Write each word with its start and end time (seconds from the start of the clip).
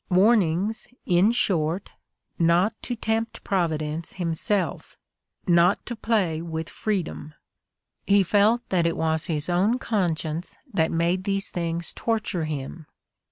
Warnings, 0.09 0.87
in 1.05 1.31
short, 1.31 1.91
not 2.39 2.73
to 2.81 2.95
tempt 2.95 3.43
Providence 3.43 4.13
himself, 4.13 4.97
not 5.45 5.85
to 5.85 5.95
play 5.95 6.41
with 6.41 6.69
freedom! 6.71 7.35
"He 8.07 8.23
felt 8.23 8.67
that 8.69 8.87
it 8.87 8.97
was 8.97 9.25
his 9.27 9.47
own 9.47 9.77
conscience 9.77 10.57
that 10.73 10.91
made 10.91 11.25
these 11.25 11.51
things 11.51 11.93
torture 11.93 12.45
him. 12.45 12.87